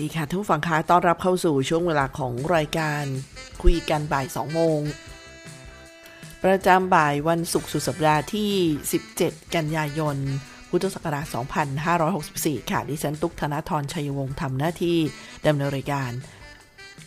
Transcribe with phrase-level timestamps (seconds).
[0.00, 3.04] ดีค่ะทุกฝั่งค้าต้อนรับเข้าสู่ช่วงเวลาของรายการ
[3.62, 4.80] คุยกันบ่าย 2 โมง
[6.44, 8.52] ประจำบ่ายวันศุกร์สุดสัปดาห์ที่
[9.02, 10.16] 17 กันยายน
[10.70, 11.26] พุทธศักราช
[11.98, 14.98] 2564 ค่ะ ดิฉันตุ๊กธนทรชัยวงศ์ทำหน้าที่
[15.46, 16.10] ดำเนินรายการ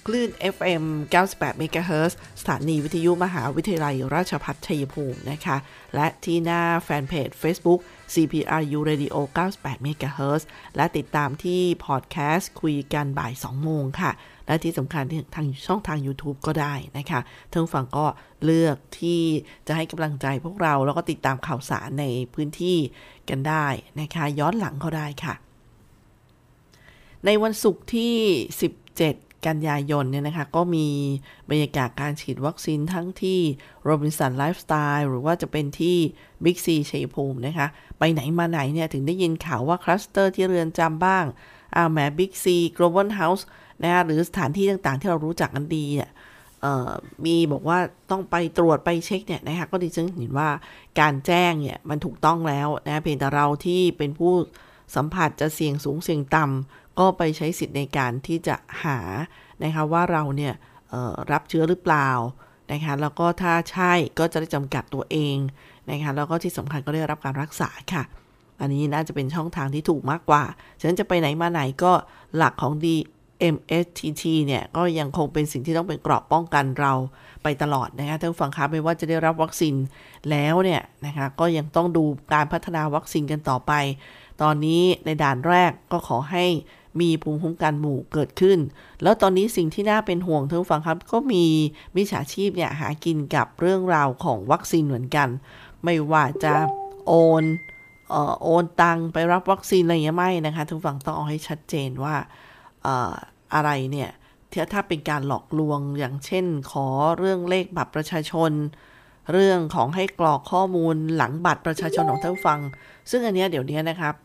[0.08, 0.84] คลื่น FM
[1.24, 5.58] 98 MHz สถานีวิทยุมหาวิทยาลัยราชภัฏชัยภูมินะคะ
[5.96, 7.80] และที่หน้าแฟนเพจ Facebook
[8.14, 9.16] CPRU Radio
[9.54, 10.44] 98 MHz
[10.76, 14.12] และติดตามที่พอดแคสต์คุยกันบ่าย 2 โมงค่ะ
[14.48, 15.04] และที่สำคัญ
[15.36, 17.20] ทางช่องทาง YouTube ก็ได้นะคะ
[17.54, 18.06] ทั้งฝั่งก็
[18.44, 19.22] เลือกที่
[19.68, 22.78] จะให้กำลังใจพวกเรา แล้วก็ติดตามข่าวสารในพื้นที่
[23.30, 23.68] กันได้
[24.02, 25.34] นะคะ ย้อนหลังก็ได้ค่ะ
[27.26, 28.16] ในวันศุกร์ที่
[28.82, 30.88] 17 กันยายนเนี่ยนะคะ ก็มี
[31.50, 33.40] บรรยากาศการฉีดวัคซีนทั้งที่
[33.84, 35.98] โรบินสันไลฟ์สไตล์หรือว่าจะเป็นที่
[36.44, 37.68] บิ๊กซีชัยภูมินะคะ
[38.00, 41.26] ไปไหนมาไหนเนี่ย ถึงได้ยินข่าวว่าคลัสเตอร์ที่เรือนจำบ้าง
[41.76, 43.48] อ่าแหมบิ๊กซีโกลบอลเฮาส์
[43.84, 46.12] นะคะหรือสถานที่ต่างๆ ที่เรารู้จักกันดีเนี่ย
[47.26, 47.80] มีบอกว่า
[48.12, 50.50] ต้องไปตรวจไปเช็คเนี่ยนะคะก็ดิฉันเห็นว่า
[51.00, 54.34] การแจ้งเนี่ยมันถูกต้องแล้วนะเพียงแต่เราที่เป็นผู้
[54.96, 59.00] สัมผัสจะเสี่ยงสูงเสี่ยงต่ำ ก็ไปใช้สิทธิ์ในการที่จะหา
[59.64, 60.54] นะคะว่าเราเนี่ย
[61.32, 62.10] รับเชื้อหรือเปล่า
[62.72, 65.38] นะคะแล้วก็ถ้าใช่ก็จะได้จำกัดตัวเอง
[65.90, 68.04] นะคะแล้วก็ที่สำคัญก็ได้รับการรักษาค่ะ
[68.60, 70.44] อันนี้น่าจะเป็นช่องทางที่ถูกมากกว่า
[70.80, 71.92] ฉะนั้นจะไปไหนมาไหนก็
[72.36, 76.94] หลักของ DMSTT เนี่ยก็ยังคงเป็นสิ่งที่ต้องเป็นกรอบป้องกันเรา
[77.44, 79.76] ไปตลอดนะคะท่านฟังคะไม่ว่าจะได้รับวัคซีน
[80.30, 82.04] แล้วเนี่ยนะคะก็ยังต้องดู
[82.34, 83.74] การพัฒนาวัคซีนกันต่อไป
[84.42, 86.46] ตอนนี้ในด่านแรกก็ขอให้
[87.02, 88.60] มีภูมิคุ้มกันหมู่เกิดขึ้น
[89.04, 91.46] แล้วตอนนี้สิ่งที่น่าเป็นห่วงท่านฟังครับ ก็มี
[91.96, 95.30] มิจฉาชีพเนี่ยหากินกับเรื่องราวของวัคซีนเหมือนกัน
[95.84, 96.54] ไม่ว่าจะ
[97.08, 97.44] โอน
[98.10, 102.16] เอ่อโอนตังไปรับวัคซีนอะไรเงี้ยไม่นะคะทุกฝั่งต้องเอาให้ชัดเจนว่า
[102.84, 103.14] เอ่อ
[103.54, 104.10] อะไรเนี่ย
[104.74, 106.88] ถ้าเป็นการหลอกลวงอย่างเช่น ขอ
[107.18, 108.52] เรื่องเลขบัตรประชาชน
[109.32, 112.60] เรื่องของให้กรอกข้อมูลหลังบัตรประชาชนของท่านฟัง
[113.10, 114.16] ซึ่งอันนี้เดี๋ยวนี้นะครับ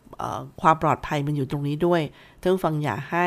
[0.60, 2.02] ความปลอดภัยมันอยู่ตรงนี้ด้วย
[2.40, 3.26] ท่านฟังอย่าให้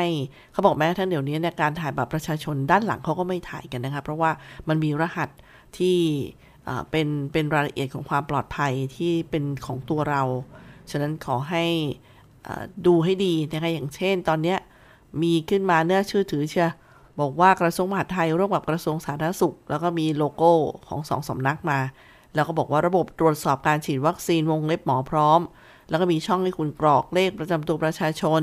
[0.52, 4.30] เขาบอกแม้ท่านเดี๋ยวนี้ในการถ่ายบัตรประชาชนด้านหลังเขาก็ไม่ถ่ายกันนะคะเพราะว่า
[4.68, 5.28] มันมีรหัส
[5.78, 5.98] ที่
[6.90, 10.22] เป็นเป็นรายละเอียดของความปลอดภัยที่เป็นของตัวเรา
[10.90, 11.64] ฉะนั้นขอให้
[12.86, 14.56] ดูให้ดีนะคะอย่างเช่น ตอนนี้
[15.22, 16.70] มีขึ้นมาเนื้อชื่อถือเชีย
[17.20, 20.52] บอกว่ากระทรวงมหาดไทยร่วมกับกระทรวงสาธารณสุข แล้วก็มีโลโก้
[20.88, 21.78] ของสองสำนักมา
[22.34, 25.40] แล้วก็บอกว่าระบบตรวจสอบการฉีดวัคซีนวงเล็บหมอพร้อม
[25.88, 28.42] แล้วก็มีช่องให้คุณกรอกเลขประจำตัวประชาชน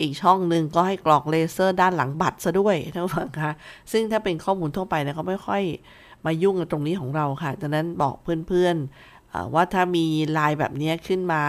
[0.00, 3.50] อีกช่องหนึ่งก็ให้กรอกเลเซอร์ด้านหลังบัตรซะด้วยท่านผู้ฟังคะ
[3.92, 5.62] ซึ่งถ้าเป็นข้อมูลทั่วไปเนี่ยเขาไม่ค่อย
[6.24, 8.14] มายุ่งกับตรงนี้ของเราค่ะดังนั้นบอก
[8.48, 10.06] เพื่อนๆว่าถ้ามี
[10.38, 11.42] ลายแบบนี้ขึ้นมา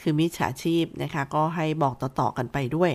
[0.00, 2.92] คือมิจฉาชีพนะคะ ก็ให้บอกต่อๆกันไปด้วย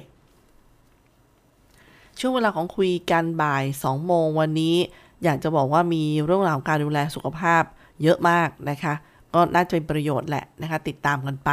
[2.19, 4.75] ช่วงเวลาของคุยกันบ่าย 2 โมงวันนี้
[5.23, 7.63] อยากจะบอกว่ามีเรื่องราวการดูแลสุขภาพ
[8.03, 8.93] เยอะมากนะคะ
[9.33, 11.49] ก็น่าจะเป็นประโยชน์แหละนะคะ ติดตามกันไป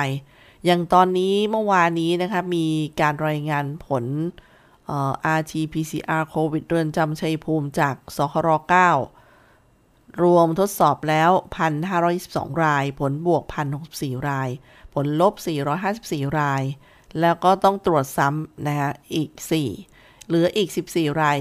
[0.64, 2.66] อย่างตอนนี้เมื่อวานนี้นะคะ มี
[3.00, 4.04] การรายงานผล
[5.38, 8.48] RT-PCR โควิดเรือนจำชัยภูมิจากสคร
[9.34, 11.30] 9รวมทดสอบแล้ว
[11.96, 13.42] 1,522 ราย ผลบวก
[13.86, 14.48] 1,064 ราย
[14.94, 15.34] ผลลบ
[15.86, 16.62] 454 ราย
[17.20, 19.30] แล้วก็ต้องตรวจซ้ำนะคะอีก
[19.80, 21.38] 4 เหลืออีก 14 ราย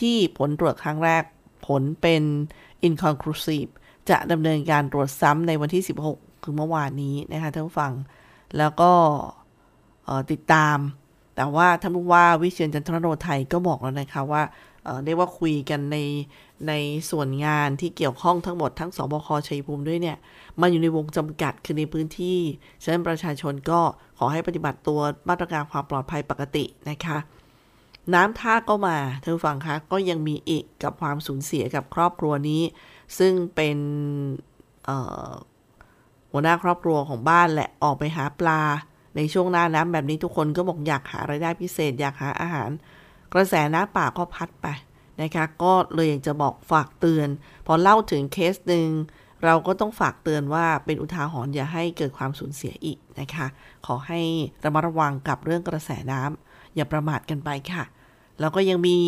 [0.00, 1.24] ที่ผลตรวจครั้งแรก
[1.66, 2.22] ผลเป็น
[2.86, 3.70] inconclusive
[4.10, 5.82] จะดำเนินการตรวจซ้ำในวันที่
[6.12, 7.92] 16 คือเมื่อวานนี้นะคะท่านผู้ฟัง
[8.58, 8.92] แล้วก็
[10.32, 10.78] ติดตาม
[11.36, 14.42] แต่ว่าท่านผู้ว่าวิเชียนจันทรโนไทยก็บอกแล้วนะคะว่า
[15.04, 15.98] เรียกว่าคุยกันใน
[16.68, 16.72] ใน
[17.10, 20.16] ส่วนงานที่เกี่ยวข้องทั้งหมดทั้งสบคชัยภูมิด้วยเนี่ย
[20.60, 22.38] มันอยู่ในวงจำกัดคือในพื้นที่
[22.82, 23.80] ฉะนั้นประชาชนก็
[24.18, 27.18] ขอให้ปฏิบัติตัวมาตรการความปลอดภัยปกตินะคะ
[28.14, 32.62] น้ำท่าก็มาท่านฟังคะก็ยังมีอีกกับความสูญเสียกับครอบครัวนี้
[33.18, 33.78] ซึ่งเป็น
[36.30, 38.60] หัวหน้าครอบครัวของบ้านแหละออกไปหาปลา
[39.16, 42.70] ในช่วงหน้าน้ำแบบนี้ทุกคนก็บอกอยากหาไรายได้พิเศษ อยากหาอาหาร
[43.34, 44.66] กระแสน้ำป่าก็พัดไป
[45.22, 47.28] นะคะก็เลยอยากจะบอกฝากเตือน
[47.66, 48.88] พอเล่าถึงเคสหนึ่ง
[49.44, 53.46] เราก็ต้องฝากเตือนว่าเป็นอุทาหรณ์อย่าให้เกิดความสูญเสียอีกนะคะ
[53.86, 54.20] ขอให้
[54.64, 57.84] ระมัดระวังกับเรื่องกระแสน้ำอย่าประมาทกันไปค่ะ
[58.40, 58.98] แล้วก็ยังมี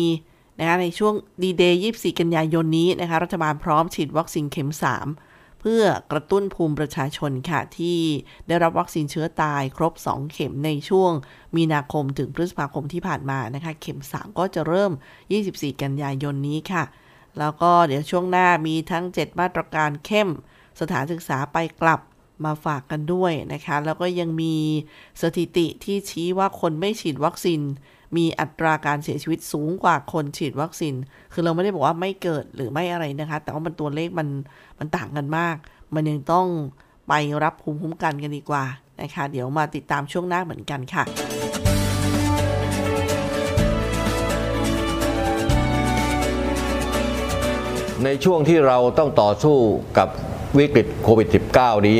[0.59, 1.13] นะคะในช่วง
[1.43, 7.99] ดีเดย์24 กันยายนนี้นะคะรัฐบาลพร้อมฉีดวัคซีนเข็ม 3 เพื่อกระตุ้นภูมิประชาชนค่ะ ที่
[8.47, 11.11] ได้รับวัคซีนเชื้อตายครบ 2 เข็มในช่วง
[11.55, 14.91] มีนาคมถึงพฤษภาคมที่ผ่านมานะคะเข็ม 3 ก็จะเริ่ม
[15.37, 16.83] 24 กันยายนนี้ค่ะ
[17.39, 20.29] แล้วก็เดี๋ยวช่วงหน้ามีทั้ง 7 มาตรการเข้ม
[20.79, 22.01] สถานศึกษาไปกลับ
[22.45, 24.55] มาฝากกันด้วยนะคะ แล้วก็ยังมี
[25.21, 27.61] สถิติที่ชี้ว่าคนไม่ฉีดวัคซีน
[28.17, 30.93] มีอัตราการเสียชีวิตสูงกว่าคนฉีดวัคซีน
[31.33, 34.27] คือเราไม่ได้บอกว่าไม่เกิดหรือไม่อะไรนะคะ แต่ว่ามันตัวเลขมัน
[34.79, 35.55] มันต่างกันมาก
[35.95, 36.47] มันยังต้อง
[37.07, 37.13] ไป
[37.43, 38.63] รับภูมิคุ้มกันกันดีกว่า
[39.01, 41.03] นะคะ เดี๋ยวมาติดตามช่วงหน้าเหมือนกันค่ะ
[48.05, 49.57] ในช่วงที่เราต้องต่อสู้
[49.97, 50.07] กับ
[50.57, 51.99] วิกฤตโควิด -19 นี้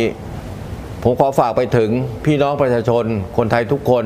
[1.03, 1.89] ผมขอฝากไปถึง
[2.25, 3.05] พี่น้องประชาชน
[3.37, 4.05] คนไทยทุกคน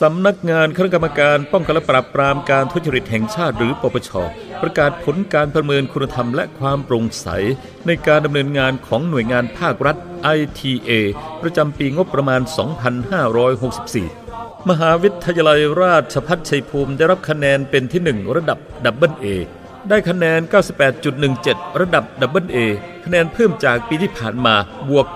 [0.00, 4.10] สำนักงานคณะกรรมการป้องกันและปราบปรามการทุจริตแห่งชาติหรือปปช
[4.62, 7.28] ประกาศผลการประเมินคุณธรรมและความโปร่งใส
[7.86, 9.96] ในการดำเนินงานของหน่วยงานภาครัฐ
[10.38, 10.90] ITA
[11.42, 12.40] ประจำปีงบประมาณ
[14.14, 19.26] 2564 มหาวิทยาลัยราชภัฏชัยภูมิได้รับคะแนนเป็นที่ 1 ระดับ double A
[19.88, 20.40] ได้คะแนน
[21.10, 22.58] 98.17 ระดับ double A
[23.04, 24.54] คะแนนเพิ่มจากปีที่ผ่านมา
[24.88, 25.06] บวก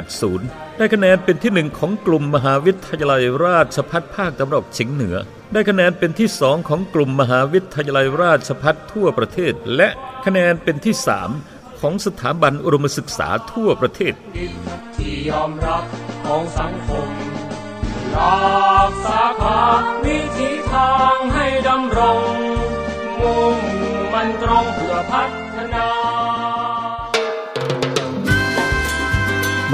[0.00, 5.16] 1.80 ได้คะแนนเป็นที่หนึ่งของกลุ่มมหาวิทยาลัยราชภัฏภาคตะวันออกเฉียงเหนือ
[5.52, 9.88] ได้คะแนนเป็นที่สองของกลุ่มมหาวิทยาลัยราชภัฏทั่วประเทศ และ
[10.24, 11.30] คะแนนเป็นที่สาม
[11.80, 14.14] ของสถาบันอุดมศึกษาทั่วประเทศ
[14.96, 15.84] ที่ยอมรับ
[16.24, 17.08] ของสังคม
[18.12, 19.62] หลักสาขา
[20.06, 22.20] วิธีทางให้ดำรง
[23.20, 23.56] มุ่ง
[24.12, 25.30] มันตรงเพื่อพัฒ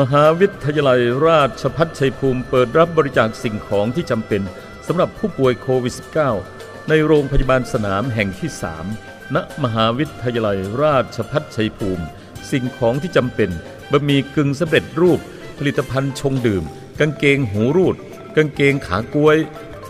[0.01, 4.43] มหาวิทยาลัยราชพัฒชัยภูมิเปิดรับบริจาคสิ่งของที่จำเป็น
[4.87, 5.95] สำหรับผู้ป่วยโควิด
[6.41, 8.51] -19 ในโรงพยาบาลสนามแห่งที่
[8.93, 12.05] 3 ณ มหาวิทยาลัยราชพัฒชัยภูมิ
[12.51, 13.51] สิ่งของที่จำเป็น
[13.91, 15.21] บะหมี่กึ่งสำเร็จรูป
[15.59, 16.65] ผลิตภัณฑ์ชงดื่ม
[17.01, 17.97] กางเกงหูรูด
[18.37, 19.39] กางเกงขากล้วย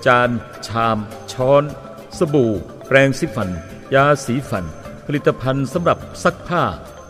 [0.06, 0.30] จาน
[0.66, 0.98] ชาม
[1.32, 1.62] ช้อน
[2.18, 2.52] สบู่
[2.86, 3.48] แปรงสีฟัน
[3.94, 4.64] ยาสีฟัน
[5.06, 6.62] ผลิตภัณฑ์สำหรับซักผ้า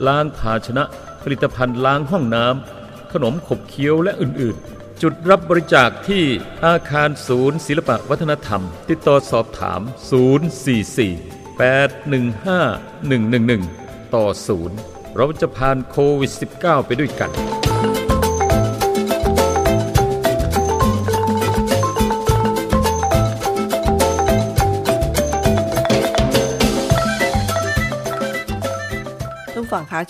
[0.06, 0.84] ล้างภาชนะ
[1.22, 2.79] ผลิตภัณฑ์ล้างห้องน้ำ
[3.12, 6.24] ขนมขบเคี้ยวและอื่นๆ จุดรับบริจาคที่
[6.66, 14.26] อาคารศูนย์ศิลปวัฒนธรรม ติดต่อสอบถาม 044 815 111 ต่อ
[14.70, 17.30] 0 เราจะผ่านโควิด -19 ไปด้วยกัน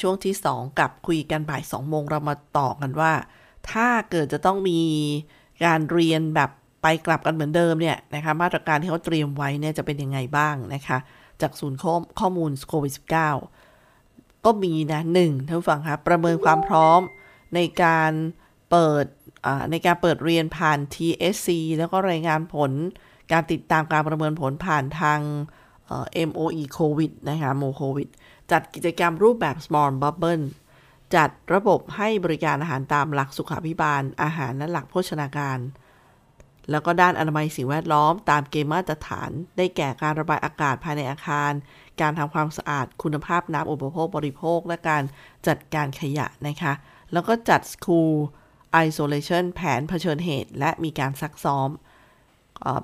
[0.01, 3.13] ช่วงที่ 2 กับคุยกันบ่าย2โมงเรามาต่อกันว่า
[3.71, 4.81] ถ้าเกิดจะต้องมี
[5.65, 6.51] การเรียนแบบ
[6.83, 10.99] ไปกลับกันเหมือนเดิมเนี่ยนะคะมาตรการที่เขาเตรียมไว้เนี่ยจะเป็นยังไงบ้างนะคะ
[11.41, 17.01] จากศูนย์ข้อขอมูลโควิด -19 ก็มีนะหนึ่งท่านฟังคะประเมินความพร้อม
[17.55, 18.13] ในการ
[18.71, 19.05] เปิด
[19.71, 22.73] ในการเปิดเรียนผ่าน TSC แล้วก็รายงานผล
[23.33, 25.21] การติดตามการประเมินผลผ่านทาง
[26.29, 28.09] MOE โควิดนะคะโมโควิด
[28.53, 30.45] จัดกิจกรรมรูปแบบ small bubble
[31.15, 35.59] จัดระบบให้บริการอาหารตามหลักสุขาพิบาล อาหารและหลักโภชนาการ
[36.71, 41.53] แล้วก็ด้านอนามัยสิ่งแวดล้อม ตามเกณฑ์มาตรฐาน ได้แก่การระบายอากาศภายในอาคาร
[42.01, 45.03] การทำความสะอาด คุณภาพน้ำอุปโภคบริโภค และการ
[45.47, 46.73] จัดการขยะนะคะ
[47.13, 48.15] แล้วก็จัด school
[48.87, 51.69] isolation แผนเผชิญเหตุ และมีการซักซ้อม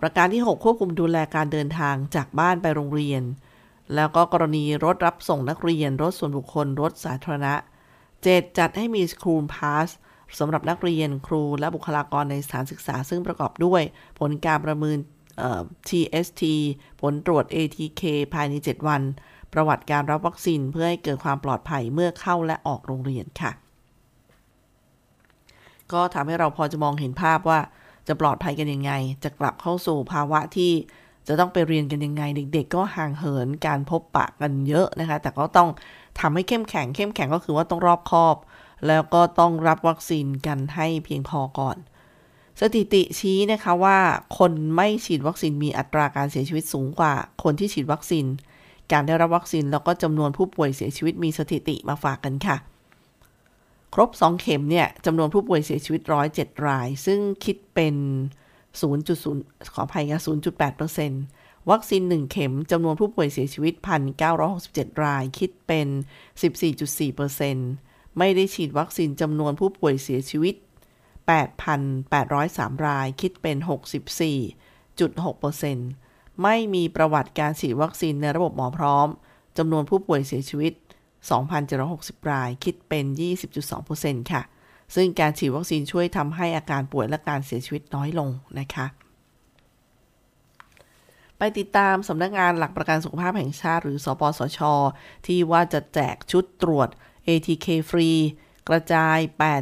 [0.03, 3.23] ประการที่ 6 ควบคุมดูแลการเดินทางจากบ้านไปโรงเรียน
[3.95, 7.55] แล้วก็กรณีรถรับส่งนักเรียน รถส่วนบุคคล รถสาธารณะ
[8.07, 8.59] 7.
[8.59, 9.89] จัดให้มีสคูลพาส
[10.39, 13.83] สำหรับนักเรียนครูและบุคลากรในสถานศึกษา ซึ่งประกอบด้วย
[14.19, 14.99] ผลการประเมิน
[15.89, 16.43] TST
[17.01, 18.03] ผลตรวจ ATK
[18.35, 19.03] ภายใน 7 วัน
[19.53, 23.53] ประวัติการรับวัคซีนเพื่อให้เกิดความปลอดภัยเมื่อเข้าและออกโรงเรียนค่ะ
[25.93, 27.61] ก็ทำให้เราพอจะมองเห็นภาพว่า
[28.09, 28.93] จะปลอดภัยกันยังไง
[29.25, 30.73] จะกลับเข้าสู่ภาวะที่
[31.29, 35.69] จะต้องไปเรียนกันยังไงเด็ก ๆ ก็ห่างเหินการพบปะกันเยอะนะคะ แต่ก็ต้อง
[36.21, 38.37] ทำให้เข้มแข็ง เข้มแข็งก็คือว่าต้องรอบคอบ
[38.87, 41.77] แล้วก็ต้องรับวัคซีนกันให้เพียงพอก่อน
[42.61, 43.99] สถิติชี้นะคะว่า
[44.39, 48.27] คนไม่ฉีดวัคซีนมีอัตราการเสียชีวิตสูงกว่า คนที่ฉีดวัคซีน
[48.93, 52.57] การได้รับวัคซีนแล้วก็จำนวนผู้ป่วยเสียชีวิตมีสถิติมาฝากกันค่ะ
[53.95, 56.03] ครบ 2 เข็มเนี่ยจำนวนผู้ป่วยเสียชีวิต
[56.35, 57.95] 107 ราย ซึ่งคิดเป็น
[59.23, 60.21] 0.0 ขออภัยค่ะ
[60.95, 63.75] 0.8%วัคซีน 1 เข็มจำนวนผู้ป่วยเสียชีวิต
[64.39, 65.89] 1,967 ราย คิดเป็น
[67.43, 70.55] 14.4%ไม่ได้ฉีดวัคซีนจำนวนผู้ป่วยเสียชีวิต
[71.71, 79.09] 8,803 ราย คิดเป็น 64.6%ไม่มีประวัติการฉีดวัคซีนในระบบหมอพร้อม
[79.59, 80.73] จำนวนผู้ป่วยเสียชีวิต
[81.53, 83.05] 2,760 ราย คิดเป็น
[83.69, 84.43] 20.2%ค่ะ
[84.95, 88.29] ซึ่งการฉีดวัคซีนช่วยทำให้อาการป่วยและการเสียชีวิตน้อยลง
[88.61, 88.87] นะคะ
[91.39, 94.61] ไปติดตามสำนักงานหลักประกันสุขภาพแห่งชาติ หรือ สปสช
[95.27, 96.89] ที่ว่าจะแจกชุดตรวจ
[97.29, 98.11] ATK ฟรี
[98.69, 99.19] กระจาย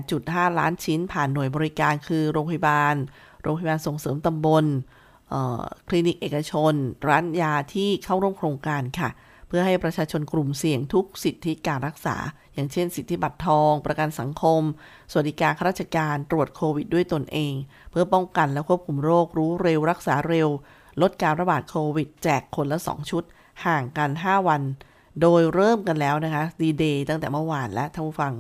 [0.09, 2.95] 8.5 ล้านชิ้นผ่านหน่วยบริการคือโรงพยาบาล
[3.43, 4.65] โรงพยาบาลส่งเสริมตำบล
[5.89, 6.75] คลินิกเอกชน
[7.09, 9.09] ร้านยาที่เข้าร่วมโครงการค่ะ
[9.57, 12.17] พื่อให้ประชาชนกลุ่มเสี่ยงทุกสิทธิการรักษา
[12.55, 14.63] อย่างเช่น สิทธิบัตรทอง ประกันสังคม
[15.11, 17.55] สวัสดิการข้าราชการตรวจโควิดด้วยตนเอง
[17.91, 20.49] เพื่อป้องกันและควบคุมโรครู้เร็วรักษาเร็ว
[21.03, 23.25] ลดการระบาดโควิด แจกคนละ 2 ชุด
[23.67, 24.63] ห่างกัน 5 วัน
[25.21, 28.35] โดยเริ่มกันแล้วนะคะดีเดย์ตั้งแต่เมื่อวานและท่านผู้ฟัง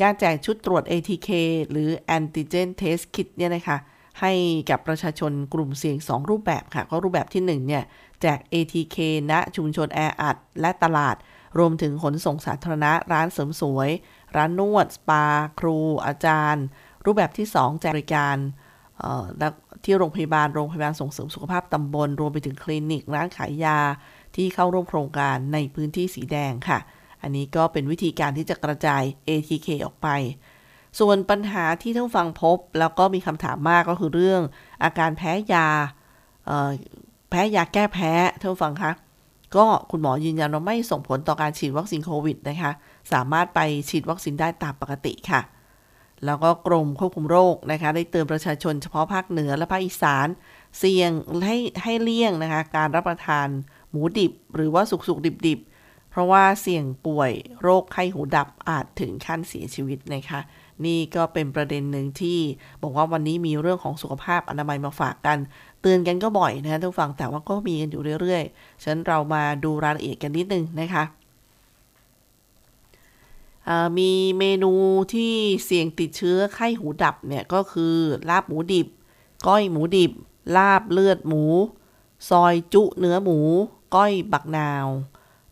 [0.00, 1.30] การแจกชุดตรวจ ATK
[1.70, 3.78] หรือ Antigen Test Kit เนี่ยนะคะ
[4.20, 4.32] ให้
[4.70, 7.84] กับประชาชนกลุ่มเสี่ยง 2 รูปแบบค่ะ ก็รูปแบบที่1เนี่ย
[8.22, 8.96] แจก ATK
[9.30, 11.16] ณชุมชนแออัด และตลาด
[11.58, 13.90] รวมถึงขนส่งสาธารณะร้านเสริมสวย
[14.36, 15.24] ร้านนวด สปา
[15.60, 16.64] ครู อาจารย์
[17.04, 18.36] รูปแบบที่ 2 แจกบริการ
[19.84, 23.78] ที่โรงพยาบาล โรงพยาบาลส่งเสริมสุขภาพตำบล รวมไปถึงคลินิก ร้านขายยา
[24.36, 26.78] ที่เข้าร่วมโครงการในพื้นที่สีแดงค่ะ
[27.22, 30.08] อันนี้ก็เป็นวิธีการที่จะกระจาย ATK ออกไป
[31.00, 34.42] ส่วนปัญหาที่ท่านฟังพบ แล้วก็มีคำถามมากก็คือเรื่อง
[34.84, 35.68] อาการแพ้ยา
[37.30, 38.92] แพ้ยาแก้แพ้ท่านฟังคะ
[39.56, 42.72] ก็คุณหมอยืนยันว่าไม่ส่งผลต่อการฉีดวัคซีนโควิดนะคะ
[43.12, 45.40] สามารถไปฉีดวัคซีนได้ตามปกติค่ะ
[46.24, 50.26] แล้วก็กรมควบคุมโรคนะคะ ได้เตือนประชาชนเฉพาะภาคเหนือและภาคอีสาน
[50.78, 51.10] เสี่ยง
[51.46, 53.48] ให้ให้เลี่ยงนะคะ การรับประทาน
[53.90, 55.60] หมูดิบ หรือว่าสุกสุกดิบดิบ
[56.10, 57.32] เพราะว่าเสี่ยงป่วย
[57.62, 60.40] โรคไข้หูดับอาจถึงขั้นเสียชีวิตนะคะ
[60.86, 62.38] นี่ก็เป็นประเด็นหนึ่งที่
[62.82, 65.38] บอกว่าวันนี้มีเรื่องของสุขภาพอนามัยมาฝากกัน
[65.80, 71.04] เตือนกันก็บ่อยนะทุกฝั่งแต่ว่าก็มีกันอยู่เรื่อยๆฉะนั้นเรามาดูรายละเอียดกันนิดนึงนะคะ
[73.98, 74.72] มีเมนู
[75.14, 77.94] ที่เสี่ยงติดเชื้อไข้หูดับเนี่ยก็คือ
[78.30, 78.88] ลาบหมูดิบ
[79.46, 80.12] ก้อยหมูดิบ
[80.56, 81.44] ลาบเลือดหมู
[82.30, 83.38] ซอยจุเนื้อหมู
[83.94, 84.86] ก้อยบักนาว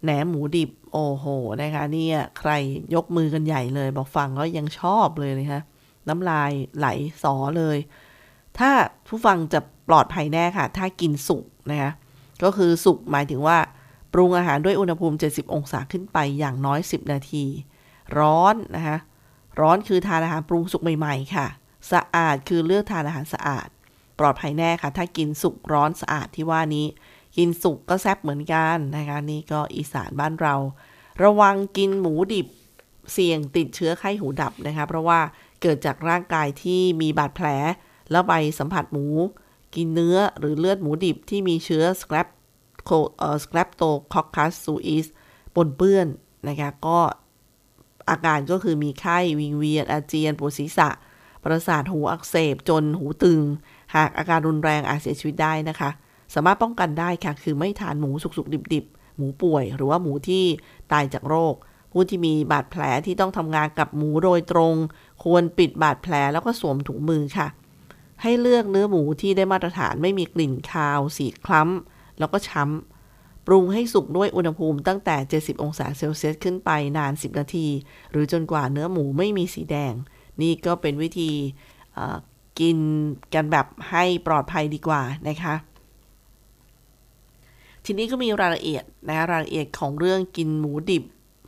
[0.02, 1.26] แหนมหมูดิบ โอ้โห
[1.62, 2.50] นะคะเนี่ยใคร
[2.95, 5.61] ยกมือกันใหญ่เลยบอกฟังก็ยังชอบเลยนะคะ
[6.09, 6.87] น้ำลายไหล
[7.23, 7.78] สอเลย
[8.59, 8.71] ถ้า
[9.06, 11.92] ผู้ฟังจะ ปลอดภัยแน่ค่ะ ถ้ากินสุกนะคะ
[12.42, 13.58] ก็คือสุกหมายถึงว่า
[14.12, 17.44] ปรุงอาหารด้วยอุณหภูมิ 70 องศาขึ้นไปอย่างน้อย 10 นาที
[18.18, 18.96] ร้อนนะคะ
[19.60, 21.46] ร้อนคือทานอาหารปรุงสุกใหม่ ๆ ค่ะ
[21.92, 23.68] สะอาดคือเลือกทานอาหารสะอาด
[24.18, 26.86] ปลอดภัยแน่ค่ะ ถ้ากินสุกร้อนสะอาดที่ว่านี้
[27.36, 30.54] กินสุกก็แซ่บเหมือนกันนะคะนี่ก็อีสานบ้านเรา
[31.22, 32.46] ระวังกินหมูดิบ
[33.12, 35.20] เสี่ยงติดเชื้อไข้หูดับนะคะเพราะว่า
[35.62, 37.46] เกิดจากร่างกายที่มีบาดแผล
[38.10, 39.06] แล้วไปสัมผัสหมู
[39.76, 42.26] กินเนื้อหรือเลือดหมูดิบที่มีเชื้อสครับ
[42.85, 45.06] โคเอ่อสครับโตคอคัสซูอิส
[45.54, 46.06] ปนเปื้อน
[46.49, 46.99] นะคะก็
[48.11, 50.88] อาการก็คือมีไข้วิงเวียนอาเจียนปวดศีรษะ
[51.42, 53.42] ประสาทหูอักเสบจนหูตึง
[53.95, 55.90] หากอาการรุนแรงอาจเสียชีวิตได้นะคะ
[56.35, 60.45] สามารถป้องกันได้ค่ะ คือไม่ทานหมูสุกๆดิบๆ หมูป่วย หรือว่าหมูที่
[60.92, 61.54] ตายจากโรค
[61.92, 64.75] ผู้ที่มีบาดแผลที่ต้องทำงานกับหมูโดยตรง
[65.25, 67.49] ควรปิดบาดแผลแล้วก็สวมถุงมือค่ะ
[68.23, 77.66] ให้เลือกเนื้อหมูที่ได้มาตรฐานไม่มีกลิ่นคาว สีคล้ำ แล้วก็ช้ำ ปรุงให้สุกด้วยอุณหภูมิตั้งแต่ 70 องศาเซลเซียสขึ้นไปนาน 10 นาที
[78.11, 79.92] หรือจนกว่าเนื้อหมูไม่มีสีแดง
[80.42, 81.30] นี่ก็เป็นวิธี
[82.61, 82.78] กิน
[83.35, 85.54] กันแบบให้ปลอดภัยดีกว่านะคะ
[87.85, 91.04] ทีนี้ก็มีรายละเอียดนะรายละเอียดของเรื่องกินหมูดิบ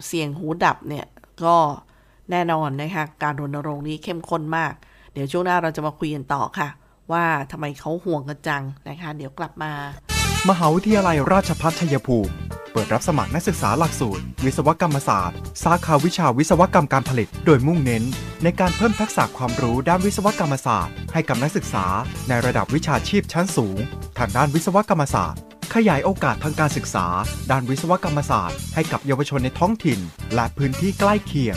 [0.07, 1.07] เสี่ยงหูดับเนี่ย
[1.45, 1.57] ก็
[2.31, 4.75] แน่นอนนะคะ การรณรงค์นี้เข้มข้นมาก
[5.21, 6.69] ดี๋ยวช่วงหน้าเราจะมาคุยกันต่อค่ะ
[7.13, 9.73] ว่าทำไมเขาห่วงกันจังนะคะ เดี๋ยวกลับมา
[10.49, 12.33] มหาวิทยาลัยราชภัฏชัยภูมิ
[12.73, 18.05] เปิดรับสมัครนักศึกษาหลักสูตร วิศวกรรมศาสตร์ สาขาวิชาวิศวกรรมการผลิต โดยมุ่งเน้น
[18.43, 21.87] ในการเพิ่มทักษะความรู้ด้านวิศวกรรมศาสตร์ ให้กับนักศึกษา
[22.29, 23.79] ในระดับวิชาชีพชั้นสูง
[24.19, 25.41] ทางด้านวิศวกรรมศาสตร์
[25.75, 27.07] ขยายโอกาสทางการศึกษา
[27.51, 30.01] ด้านวิศวกรรมศาสตร์ ให้กับเยาวชนในท้องถิ่น
[30.35, 31.57] และพื้นที่ใกล้เคียง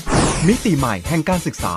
[0.47, 1.75] มิติใหม่แห่งการศึกษา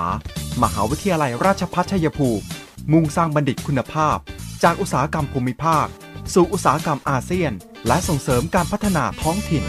[0.63, 2.43] มหาวิทยาลัยราชภัฏชัยภูมิ
[2.91, 4.17] มุ่งสร้างบัณฑิตคุณภาพ
[4.63, 5.85] จากอุตสาหกรรมภูมิภาค
[6.33, 7.51] สู่อุตสาหกรรมอาเซียน
[7.87, 9.63] และส่งเสริมการพัฒนาท้องถิ่น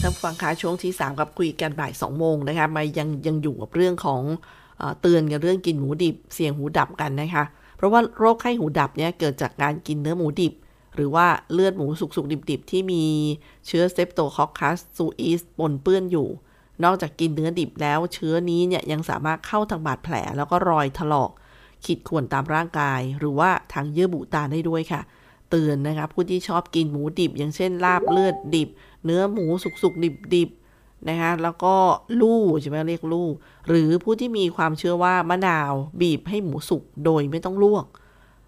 [0.00, 4.22] ท่านฟังคะช่วงที่3กับคุยกันบ่าย2โมงนะคะมายังยังอยู่กับเรื่องของ
[5.00, 7.44] เตือนกันเรื่องกินหมูดิบ เสี่ยงหูดับกันนะคะ
[7.76, 10.54] เพราะว่าโรคไข้หูดับเนี่ยเกิดจากการกินเนื้อหมูดิบ
[10.94, 13.04] หรือว่าเลือดหมูสุกๆดิบๆ ที่มี
[13.66, 16.28] เชื้อเซปโตคอคคัสซูอิสปนเปื้อนอยู่
[16.84, 21.30] นอกจากกินเนื้อดิบแล้ว เชื้อนี้เนี่ยยังสามารถเข้าทางบาดแผล แล้วก็รอยถลอก
[21.84, 25.00] ขีดข่วนตามร่างกาย หรือว่าทางเยื่อบุตาได้ด้วยค่ะ
[25.50, 28.68] เตือนนะคะผู้ที่ชอบกินหมูดิบ อย่างเช่นลาบเลือดดิบ
[29.04, 29.46] เนื้อหมู
[29.82, 31.74] สุกๆดิบๆนะคะแล้วก็
[32.20, 33.28] ลู่ใช่ไหมเรียกลู่
[33.68, 37.86] หรือผู้ที่มีความเชื่อว่ามะนาวบีบให้หมูสุกโดยไม่ต้องลวก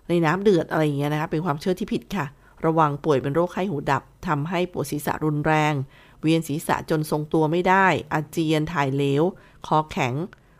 [0.09, 2.27] ในน้ำเดือดอะไรอย่างเงี้ยนะคะเป็นความเชื่อที่ผิดค่ะ
[2.67, 5.75] ระวังป่วยเป็นโรคไข้หูดับทำให้ปวดศีรษะรุนแรง
[6.23, 9.23] เวียนศีรษะจนทรงตัวไม่ได้ อาเจียนถ่ายเหลว
[9.67, 10.15] คอแข็ง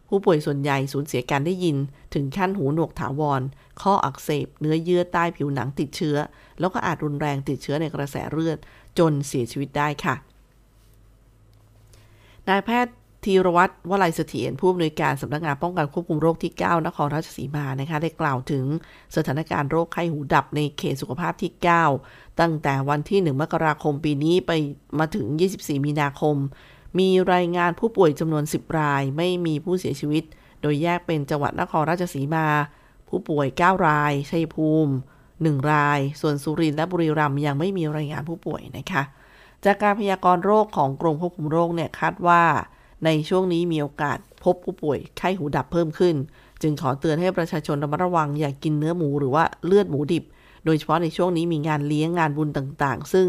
[0.09, 1.77] ผู้ป่วยส่วนใหญ่สูญเสียการได้ยิน
[2.15, 3.43] ถึงขั้นหูหนวกถาวร
[3.83, 6.17] ข้ออักเสบ เนื้อเยื่อใต้ผิวหนังติดเชื้อ
[6.61, 8.59] แล้วก็อาจรุนแรงติดเชื้อในกระแสเลือด
[8.99, 10.15] จนเสียชีวิตได้ค่ะ
[12.49, 18.65] นายแพทย์ ธีรวัตรวลัยเสถียรผู้อำนวยการสำนักงานป้องกันควบคุมโรคที่ 9 นครราชสีมานะคะได้กล่าวถึง
[19.17, 21.51] สถานการณ์โรคไข้หูดับในเขตสุขภาพที่
[21.97, 24.53] 9 ตั้งแต่วันที่ 1 มกราคมปีนี้ไป
[24.99, 26.37] มาถึง 24 มีนาคม
[26.99, 30.25] มีรายงานผู้ป่วยจำนวน 10 ราย ไม่มีผู้เสียชีวิต
[30.61, 32.47] โดยแยกเป็นจังหวัดนครราชสีมา
[33.09, 34.93] ผู้ป่วย 9 ราย ชัยภูมิ
[35.31, 39.03] 1 ราย ส่วนสุรินทร์และบุรีรัมย์ยังไม่มีรายงานผู้ป่วยนะคะ
[39.65, 42.43] จากการพยากรณ์โรคของกรมควบคุมโรคเนี่ยคาดว่า
[43.05, 46.17] ในช่วงนี้มีโอกาสพบผู้ป่วยไข้หูดับเพิ่มขึ้น
[46.63, 50.25] จึงขอเตือนให้ประชาชนระมัดระวังอย่ากกินเนื้อหมูหรือว่าเลือดหมูดิบ
[50.65, 53.27] โดยเฉพาะในช่วงนี้มีงานเลี้ยงงานบุญต่างๆ ซึ่ง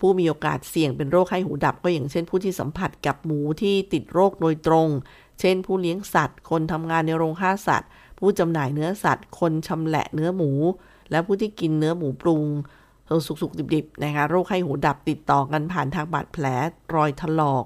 [0.00, 4.88] ผู้มีโอกาสเสี่ยงเป็นโรคไข้หูดับ ก็อย่างเช่นผู้ที่สัมผัสกับหมูที่ติดโรคโดยตรง
[5.40, 10.50] เช่น ผู้เลี้ยงสัตว์ คนทำงานในโรงฆ่าสัตว์ ผู้จำหน่ายเนื้อสัตว์ คนชำแหละเนื้อหมู
[11.10, 12.42] และผู้ที่กินเนื้อหมูปรุง
[13.26, 16.44] สุกๆดิบๆนะคะโรคไข้หูดับติดต่อกันผ่านทางบาดแผล
[16.94, 17.64] รอยถลอก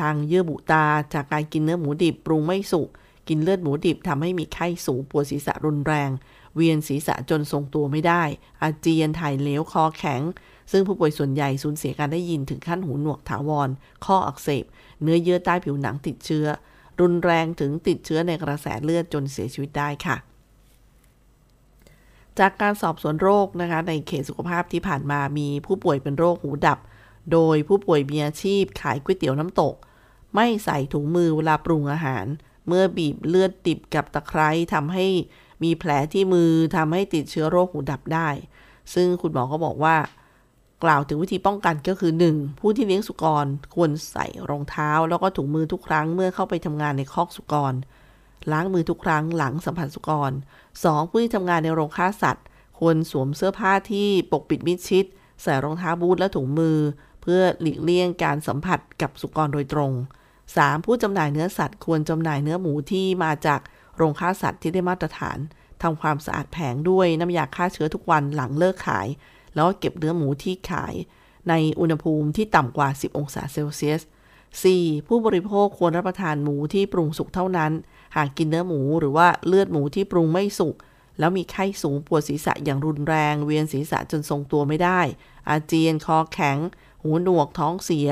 [0.00, 2.88] ทางเยื่อบุตาจากการกินเนื้อหมูดิบปรุงไม่สุก
[3.28, 6.10] กินเลือดหมูดิบทำให้มีไข้สูงปวดศีรษะรุนแรง
[6.54, 8.22] เวียนศีรษะจนทรงตัวไม่ได้
[8.62, 10.22] อาเจียนถ่ายเหลวคอแข็ง
[10.72, 13.68] ซึ่งผู้ป่วยส่วนใหญ่สูญเสียการได้ยินถึงขั้นหูหนวกถาวร
[14.04, 14.64] ข้ออักเสบ
[15.02, 16.46] เนื้อเยื่อใต้ผิวหนังติดเชื้อ
[17.00, 20.16] รุนแรงถึงติดเชื้อในกระแสเลือดจนเสียชีวิตได้ค่ะ
[22.38, 26.78] จากการสอบสวนโรคนะคะในเขตสุขภาพที่ผ่านมามีผู้ป่วยเป็นโรคหูดับ
[27.32, 29.74] โดยผู้ป่วยมีอาชีพขายก๋วยเตี๋ยวน้ำตก
[30.34, 32.26] ไม่ใส่ถุงมือเวลาปรุงอาหาร
[32.66, 35.06] เมื่อบีบเลือดดิบกับตะไคร้ทำให้
[35.62, 38.28] มีแผลที่มือทำให้ติดเชื้อโรคหูดับได้
[38.94, 39.96] ซึ่งคุณหมอก็บอกว่า
[40.84, 42.60] กล่าวถึงวิธีป้องกันก็คือ 1.
[42.60, 47.74] ผู้ที่เลี้ยงสุกรควรใส่รองเท้า แล้วก็ถุงมือทุกครั้งเมื่อเข้าไปทำงานในคอกสุกร
[48.52, 50.32] ล้างมือทุกครั้งหลังสัมผัสสุกร
[50.72, 51.10] 2.
[51.10, 52.44] ผู้ที่ทำงานในโรงฆ่าสัตว์
[52.78, 55.04] ควรสวมเสื้อผ้าที่ปกปิดมิดชิด
[55.42, 56.76] ใส่รองเท้าบูทและถุงมือ
[57.15, 59.92] เพื่อหลีกเลี่ยงการสัมผัสกับสุกรโดยตรง
[60.38, 60.84] 3.
[60.84, 63.60] ผู้จำหน่ายเนื้อสัตว์ควรจำหน่ายเนื้อหมูที่มาจาก
[63.96, 65.38] โรงฆ่าสัตว์ที่ได้มาตรฐาน
[65.82, 69.06] ทำความสะอาดแผงด้วยน้ำยาฆ่าเชื้อทุกวันหลังเลิกขาย
[69.54, 70.94] แล้วกเก็บเนื้อหมูที่ขาย
[71.48, 74.02] ในอุณหภูมิที่ต่ำกว่า 10 องศาเซลเซียส
[74.54, 75.06] 4.
[75.06, 77.72] ผู้บริโภคควรรับประทานหมูที่ปรุงสุกเท่านั้น
[78.16, 80.74] หากกินเนื้อหมูหรือว่าเลือดหมูที่ปรุงไม่สุก
[81.18, 85.00] แล้วมีไข้สูงปวดศีรษะอย่างรุนแรง เวียนศีรษะจนทรงตัวไม่ได้
[85.48, 86.58] อาเจียนคอแข็ง
[87.06, 88.08] หูหนวกท้องเสีย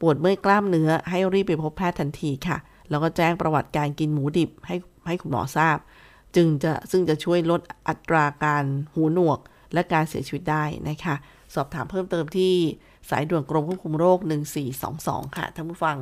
[0.00, 2.58] ปวดเมื่อยกล้ามเนื้อ ให้รีบไปพบแพทย์ทันทีค่ะ
[2.90, 5.78] แล้วก็แจ้งประวัติการกินหมูดิบให้ให้คุณหมอทราบ
[6.36, 9.38] จึงจะซึ่งจะช่วยลดอัตราการหูหนวก
[9.72, 11.14] และการเสียชีวิตได้นะคะ
[11.54, 12.52] สอบถามเพิ่มเติมที่
[13.10, 14.18] สายด่วนกรมควบคุมโรค
[14.76, 15.98] 1422 ค่ะท่านผู้ฟัง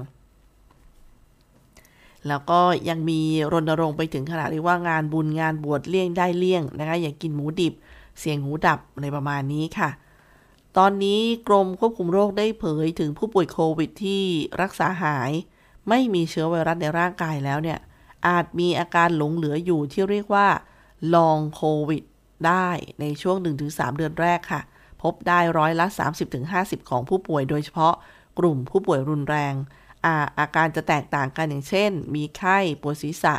[2.28, 3.20] แล้วก็ยังมี
[3.52, 7.74] รณรงค์ไปถึงขนาดที่ว่างานบุญงานบวชเลี่ยงได้เลี่ยงนะคะอย่ากกินหมูดิบ
[8.20, 9.90] เสียงหูดับอะไรประมาณนี้ค่ะ
[10.78, 14.24] ตอนนี้กรมควบคุมโรคได้เผยถึงผู้ป่วยโควิดที่
[14.62, 15.30] รักษาหาย
[15.88, 17.78] ไม่มีเชื้อไวรัสในร่างกายแล้วเนี่ย
[18.28, 20.48] อาจมีอาการหลงเหลืออยู่ที่เรียกว่า
[21.14, 22.02] ลองโควิด
[22.46, 22.68] ได้
[23.00, 24.60] ในช่วง 1-3 เดือนแรกค่ะ
[25.02, 25.86] พบได้ร้อยละ
[26.38, 27.94] 30-50 ของผู้ป่วยโดยเฉพาะ
[28.38, 29.54] กลุ่มผู้ป่วยรุนแรง
[30.04, 33.34] อาอาการจะแตกต่างกันอย่างเช่น มีไข้ปวดศีรษะ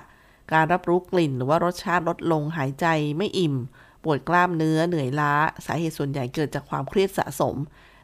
[0.53, 2.85] การรับรู้กลิ่น หรือว่ารสชาติลดลงหายใจ
[3.17, 3.55] ไม่อิ่ม
[4.05, 5.33] ปวดกล้ามเนื้อเหนื่อยล้า
[5.65, 7.55] สาเหตุส่วนใหญ่เกิดจากความเครียดสะสม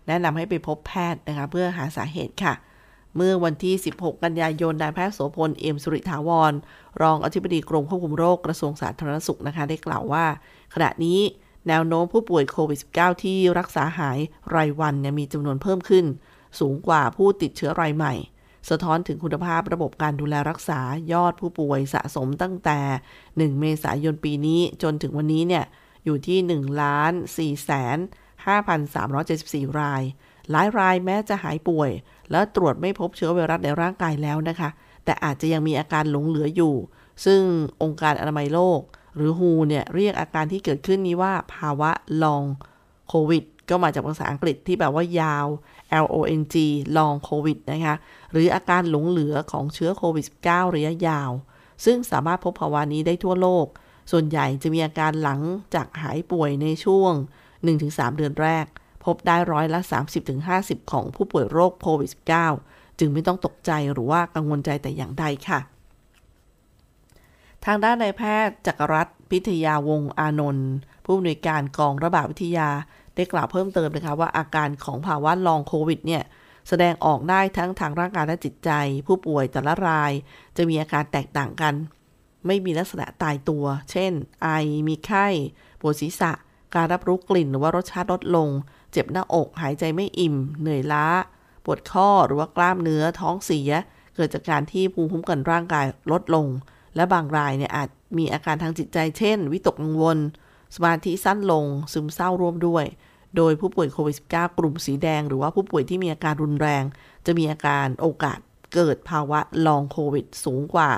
[0.08, 2.54] แนะนำให้ไปพบแพทย์นะคะเพื่อหาสาเหตุค่ะ
[3.16, 6.54] เมื่อวันที่ 16 กันยายนนายแพทย์โสพล เอ็มสุริถาวร
[7.02, 10.26] รองอธิบดีกรมควบคุมโรคกระทรวงสาธารณสุขนะคะ ได้กล่าวว่า
[10.74, 11.20] ขณะนี้
[11.68, 14.20] แนวโน้มผู้ป่วยโควิด -19 ที่รักษาหาย
[14.56, 16.06] รายวันมีจำนวนเพิ่มขึ้น
[16.60, 18.14] สูงกว่าผู้ติดเชื้อรายใหม่
[18.70, 20.82] สะท้อนถึงคุณภาพระบบการดูแลรักษา
[21.14, 22.80] ยอดผู้ป่วยสะสมตั้งแต่
[23.20, 25.66] 1 เมษายนปีนี้จนถึงวันนี้เนี่ย
[26.06, 27.98] อยู่ที่ 1 ล้าน4แสน
[29.08, 30.04] 5,374 ราย
[30.52, 31.92] หลายรายแม้จะหายป่วย
[32.32, 34.70] และตรวจไม่พบเชื้อไวรัสในร่างกายแล้วนะคะ
[35.06, 36.76] แต่อาจจะยังมีอาการหลงเหลืออยู่
[37.26, 37.42] ซึ่ง
[37.84, 38.82] องค์การอนามัยโลก
[39.16, 41.92] หรือ WHO เนี่ยเรียกอาการที่เกิดขึ้นนี้ว่าภาวะ
[42.24, 42.44] ลอง
[43.10, 45.48] โควิดก็มาจากภาษาอังกฤษที่แบบว่ายาว
[46.04, 46.56] L O N G
[46.98, 47.96] ลองโควิดนะคะ
[48.32, 51.32] หรืออาการหลงเหลือของเชื้อโควิด -19 ระยะยาว
[51.86, 53.66] ซึ่งสามารถพบภาวะนี้ได้ทั่วโลก
[54.12, 55.42] ส่วนใหญ่จะมีอาการหลัง
[55.76, 57.14] จากหายป่วยในช่วง
[57.66, 58.66] 1-3 เดือนแรก
[59.06, 59.80] พบได้ร้อยละ
[60.36, 62.10] 30-50 ของผู้ป่วยโรคโควิด
[62.56, 65.60] -19 จึงไม่ต้องตกใจหรือว่ากังวลใจแต่อย่างใดค่ะ
[67.66, 70.72] ทางด้านนายแพทย์จักรรัตน์พิทยาวงอานนท์
[71.06, 72.70] ผู้อำนวยการกองระบาดวิทยา
[73.16, 76.24] ได้กล่าวเพิ่มเติมนะคะว่าอาการของภาวะลองโควิดเนี่ย
[76.68, 78.72] แสดงออกได้ทั้งทางร่างกายและจิตใจ
[79.08, 80.12] ผู้ป่วยแต่ละราย
[80.58, 81.74] จะมีอาการแตกต่างกัน
[82.46, 84.12] ไม่มีลักษณะตายตัว เช่น
[84.44, 84.50] ไอ
[84.88, 85.28] มีไข้
[85.82, 86.32] ปวดศีรษะ
[86.76, 88.50] การรับรู้กลิ่นหรือว่ารสชาติลดลง
[88.92, 91.06] เจ็บหน้าอก หายใจไม่อิ่ม เหนื่อยล้า
[91.66, 93.72] ปวดข้อ หรือว่ากล้ามเนื้อ ท้องเสีย
[94.16, 96.48] เกิดจากการที่ภูมิคุ้มกันร่างกายลดลง
[96.96, 100.18] และบางรายเนี่ยอาจมีอาการทางจิตใจ เช่น วิตกกังวล
[100.76, 102.86] สมาธิสั้นลง ซึมเศร้าร่วมด้วย
[103.38, 106.84] โดยผู้ป่วยโควิด -19 กลุ่มสีแดง หรือว่าผู้ป่วยที่มีอาการรุนแรง
[107.26, 108.40] จะมีอาการโอกาส
[108.74, 110.92] เกิดภาวะลองโควิดสูงกว่า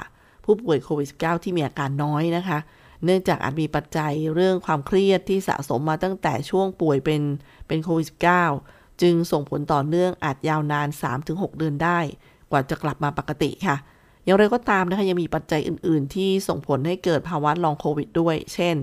[0.43, 2.59] ผู้ป่วยโควิด -19 ที่มีอาการน้อยนะคะ
[3.03, 7.21] เนื่องจากอาจมีปัจจัยเรื่องความเครียดที่สะสมมาตั้งแต่ช่วงป่วยเป็น
[7.67, 8.07] เป็นโควิด
[8.53, 10.87] -19 จึงส่งผลต่อเนื่องอาจยาวนาน
[11.23, 11.99] 3-6 เดือนได้
[12.51, 13.77] กว่าจะกลับมาปกติค่ะ
[14.23, 18.75] อย่างไรก็ตามนะคะยังมีปัจจัยอื่น ๆ ที่ส่งผลให้เกิดภาวะลองโควิด ด้วย เช่น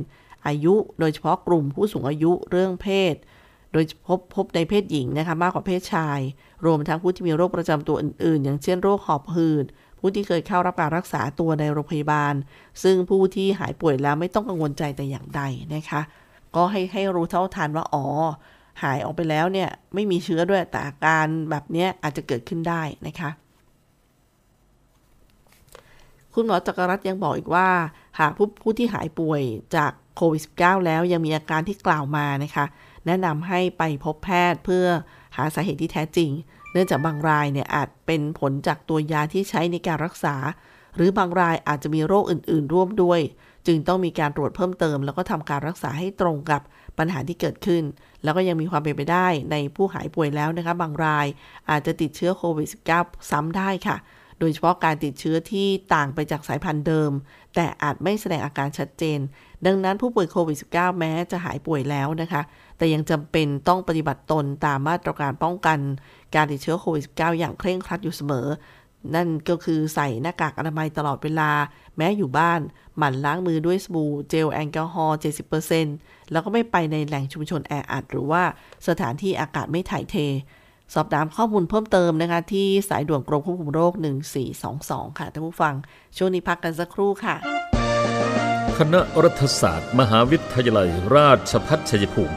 [0.46, 3.14] อายุโดยเฉพาะกลุ่มผู้สูงอายุเรื่องเพศ
[3.72, 6.20] โดยพบพบในเพศหญิงนะคะมากกว่าเพศชาย
[6.66, 9.66] รวมทั้งผู้ที่มีโรคประจำตัวอื่น ๆ อย่างเช่นโรคหอบหืด
[10.00, 12.34] ผู้ที่เคยเข้ารับการรักษาตัวในโรงพยาบาล
[12.82, 15.42] ซึ่งผู้ที่หายป่วยแล้วไม่ต้องกังวลใจแต่อย่างใด
[15.74, 16.00] นะคะ
[16.56, 18.06] ก็ให้ให้รู้เท่าทันว่าอ๋อ
[18.82, 23.30] หายออกไปแล้วเนี่ยไม่มีเชื้อด้วยแต่อาการแบบนี้อาจจะเกิดขึ้นได้นะคะ
[26.34, 27.68] คุณหมอจักรรัตยังบอกอีกว่า
[28.20, 29.42] หากผู้ผู้ที่หายป่วย
[29.76, 32.64] จากโควิด -19 แล้วยังมีอาการที่กล่าวมานะคะ
[33.06, 34.86] แนะนำให้ไปพบแพทย์เพื่อ
[35.36, 36.30] หาสาเหตุที่แท้จริง
[36.72, 40.36] เนื่องจากบางรายเนี่ยอาจเป็นผลจากตัวยาที่ใช้ในการรักษา
[40.96, 43.20] หรือบางรายอาจจะมีโรคอื่น ๆ ร่วมด้วย
[43.66, 46.62] จึงต้องมีการตรวจเพิ่มเติม แล้วก็ทำการรักษาให้ตรงกับ
[46.98, 47.82] ปัญหาที่เกิดขึ้น
[48.22, 51.26] แล้วก็ยังมีความเป็นไปได้ในผู้หายป่วยแล้วนะคะ บางราย
[51.70, 53.96] อาจจะติดเชื้อโควิด -19 ซ้ำได้ค่ะ
[54.40, 57.10] โดยเฉพาะการติดเชื้อที่ต่างไปจากสายพันธุ์เดิม
[57.54, 59.18] แต่อาจไม่แสดงอาการชัดเจน
[59.66, 62.42] ดังนั้นผู้ป่วยโควิด -19 แม้จะหายป่วยแล้วนะคะ
[62.78, 65.78] แต่ยังจำเป็นต้องปฏิบัติตนตามมาตรการป้องกัน
[66.34, 68.46] การติดเชื้อโควิด -19 อย่างเคร่งครัดอยู่เสมอ
[69.14, 71.50] นั่นก็คือใส่หน้ากากอนามัยตลอดเวลา
[71.96, 72.60] แม้อยู่บ้าน
[72.96, 75.18] หมั่นล้างมือด้วยสบู่เจลแอลกอฮอล์
[75.74, 78.42] 70%แล้วก็ไม่ไปในแหล่งชุมชนแออัดหรือว่า
[78.88, 80.16] สถานที่อากาศไม่ถ่ายเท
[80.94, 83.92] สอบถามข้อมูลเพิ่มเติมนะคะ ที่สายด่วนกรมควบคุมโรค
[84.56, 85.74] 1422 ค่ะท่านผู้ฟัง
[86.16, 87.36] ช่วงนี้พักกันสักครู่ค่ะ
[88.78, 92.36] คณะรัฐศาสตร์ มหาวิทยาลัย ราชพัฒชัยภูมิ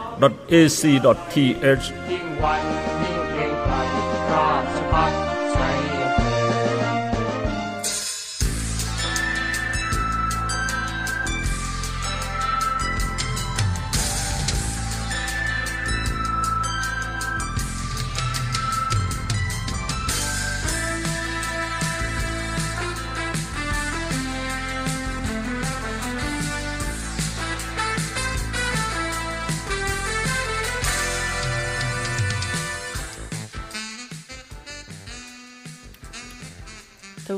[2.09, 3.00] ยิ่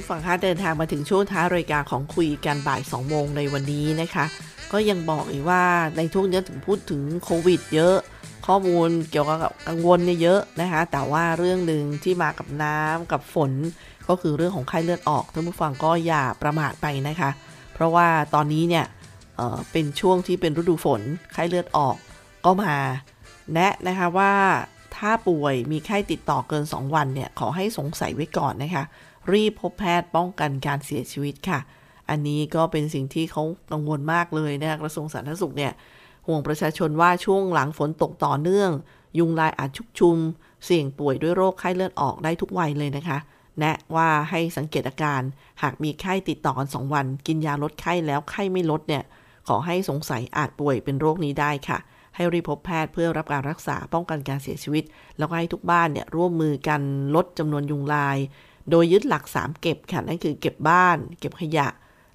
[0.04, 4.26] ผู้ฟังคะเดินทางมาถึงช่วงท้ายรายการของคุยกันบ่าย 2 โมงในวันนี้นะคะ
[4.72, 5.64] ก็ยังบอกอีกว่า
[5.98, 7.96] ในช่วงนี้ถึงพูดถึงโควิด เยอะ
[8.48, 13.52] ข้อมูลเกี่ยวกับกังวลเนี่ยเยอะนะคะ แต่ว่าเรื่องหนึ่งที่มากับน้ำกับฝน
[14.08, 17.30] ก็คือเรื่องของไข้เลือดออกท่านผู้ฟังก็อย่าประมาทไปนะคะ
[17.74, 18.86] เพราะว่าตอนนี้เนี่ย
[19.38, 21.02] เเป็นช่วงที่เป็นฤดูฝน
[21.34, 21.96] ไข้เลือดออก
[22.46, 22.76] ก็มา
[23.54, 24.34] แนะนะคะว่า
[24.96, 28.86] ถ้าป่วยมีไข้ติดต่อเกิน 2 วันเนี่ยขอให้สงสัยไว้ก่อนนะคะ
[29.32, 31.60] รีบพบแพทย์ป้องกันการเสียชีวิตค่ะ
[32.10, 35.72] อันนี้ก็เป็นสิ่งที่เขากังวลมากเลยนะคะกระทรวงสาธารณสุขเนี่ย
[36.28, 38.72] ห่วงประชาชนว่าช่วงหลังฝนตกต่อเนื่อง
[39.20, 40.18] ยุงลายอาจชุกชุม
[40.66, 43.18] เสี่ยงป่วยด้วยโรคไข้เลือดออกได้ทุกวัยเลยนะคะ
[43.60, 45.22] แนะว่าให้สังเกตอาการ
[45.62, 49.04] หากมีไข้ติดต่อกัน2วัน กินยาลดไข้แล้วไข้ไม่ลดเนี่ย
[49.48, 51.80] ขอให้สงสัยอาจป่วยเป็นโรคนี้ได้ค่ะ
[52.16, 54.84] ให้รีบพบแพทย์เพื่อรับการรักษาป้องกันการเสียชีวิต
[55.18, 56.82] แล้วก็ให้ทุกบ้านเนี่ยร่วมมือกัน
[57.16, 58.18] ลดจำนวนยุงลาย
[58.70, 61.68] โดยยึดหลัก 3 เก็บค่ะ นั่นคือเก็บบ้าน เก็บขยะ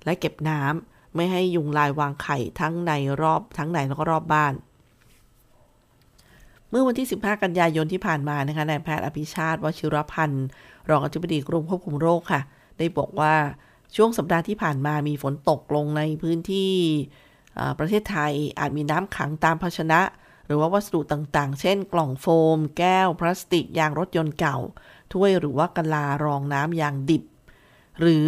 [0.05, 4.55] และเก็บน้ำ ไม่ให้ยุงลายวางไข่ทั้งในรอบทั้งในแล้วก็รอบบ้าน
[6.71, 10.47] เมื่อวันที่ 15 กันยายนที่ผ่านมานะคะ นายแพทย์อภิชาติวชิรพันธ์
[10.91, 12.41] รองอธิบดีกรมควบคุมโรคค่ะ
[12.79, 13.35] ได้บอกว่า
[13.97, 16.73] ช่วงสัปดาห์ที่ผ่านมามีฝนตกลงในพื้นที่
[17.79, 20.01] ประเทศไทยอาจมีน้ำขังตามภาชนะ
[20.49, 24.59] หรือว่าวัสดุต่างๆ เช่น กล่องโฟม แก้ว พลาสติก ยางรถยนต์เก่า
[25.13, 27.23] ถ้วยหรือว่ากะลารองน้ำยางดิบ
[28.01, 28.27] หรือ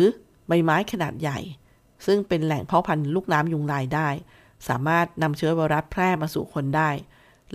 [0.49, 1.39] ใบไม้ขนาดใหญ่
[2.07, 4.09] ซึ่งเป็นแหล่งเพาะพันธุ์ลูกน้ำยุงลายได้
[4.69, 6.91] สามารถนำเชื้อไวรัสแพร่มาสู่คนได้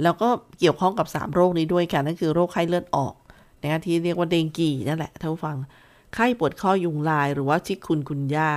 [0.04, 3.14] แล้วก็เกี่ยวข้องกับ 3 โรคนี้ด้วยกันนั่นคือโรคไข้เลือดออก
[3.64, 5.58] นะที่เรียกว่าเดงกีนั่นแหละท่านผู้ฟัง
[6.14, 8.52] ไข้ปวดข้อยุงลายหรือว่าชิคุนกุนยา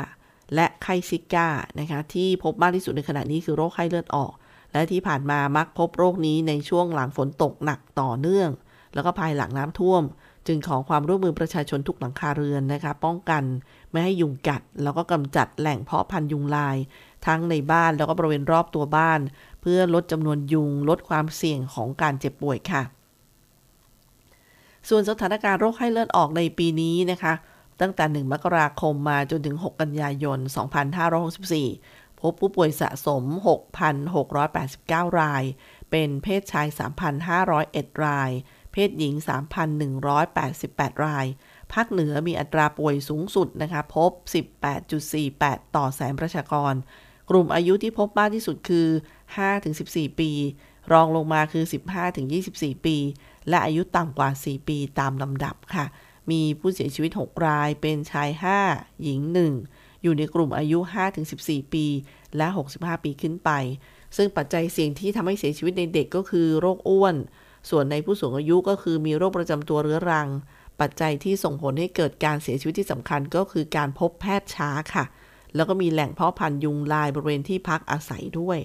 [0.55, 4.33] และไข้ซิก้านะคะที่พบมากที่สุดในขณะนี้คือโรคไข้เลือดออก
[4.73, 8.51] และที่ผ่านมามักพบโรคนี้ในช่วงหลังฝนตกหนักต่อเนื่อง
[8.95, 10.03] แล้วก็ภายหลังน้ำท่วม
[10.47, 13.43] จึงขอความร่วมมือประชาชนทุกหลังคาเรือนนะคะ ป้องกัน
[13.91, 16.77] ไม่ให้ยุงกัด แล้วก็กำจัดแหล่งเพาะพันธุ์ยุงลาย
[17.27, 19.21] ทั้งในบ้านแล้วก็บริเวณรอบตัวบ้าน
[19.61, 22.83] เพื่อลดจำนวนยุง ลดความเสี่ยงของการเจ็บป่วยค่ะ
[24.89, 27.35] ส่วนสถานการณ์โรคไข้เลือดออกในปีนี้นะคะ
[27.81, 30.39] ตั้งแต่ 1 มกราคมมาจนถึง 6 กันยายน
[31.19, 33.25] 2564 พบผู้ป่วยสะสม
[34.03, 35.45] 6,689 ราย
[35.91, 36.69] เป็นเพศชาย
[37.37, 38.31] 3,501 ราย
[38.73, 39.15] เพศหญิง
[40.29, 41.27] 3,188 ราย
[41.73, 44.11] ภาคเหนือมีอัตราป่วยสูงสุดนะคะพบ
[44.95, 46.75] 18.48 ต่อแสนประชากร
[47.31, 48.89] กลุ่มอายุที่พบมากที่สุดคือ
[49.55, 50.31] 5-14 ปี
[50.93, 51.65] รองลงมาคือ
[52.25, 52.97] 15-24 ปี
[53.49, 55.87] และอายุต่ำกว่า 4 ปีตามลำดับค่ะ
[56.31, 58.31] มีผู้เสียชีวิต 6 ราย เป็นชาย
[58.67, 59.21] 5 หญิง
[59.55, 60.79] 1 อยู่ในกลุ่มอายุ
[61.27, 61.87] 5-14 ปี
[62.37, 63.51] และ 65 ปีขึ้นไป
[64.17, 67.17] ซึ่งปัจจัยเสี่ยงที่ทำให้เสียชีวิตในเด็กก็คือโรคอ้วน
[67.71, 70.29] ส่วนในผู้สูงอายุก็คือมีโรคประจำตัวเรื้อรัง
[70.81, 75.05] ปัจจัยที่ส่งผลให้เกิดการเสียชีวิตที่สำคัญก็คือการพบแพทย์ช้าค่ะ
[75.55, 78.59] แล้วก็มีแหล่งเพาะพันธุ์ยุงลายบริเวณที่พักอาศัยด้วย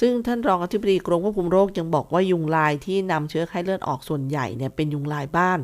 [0.00, 5.60] ซึ่งท่านรองอธิบดีกรมควบคุมโรคยังบอกว่ายุงลายที่นำเชื้อไข้เลือดออกส่วนใหญ่เนี่ยเป็นยุงลายบ้าน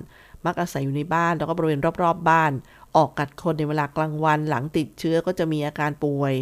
[0.46, 2.52] มักอาศัยอยู่ในบ้านแล้วก็บริเวณรอบๆบบ้าน
[2.96, 6.34] ออกกัดคนในเวลากลางวันหลังติดเชื้อก็จะมีอาการป่วย